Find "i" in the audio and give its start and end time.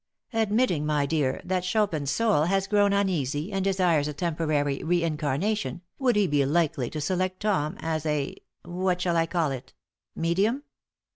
9.15-9.27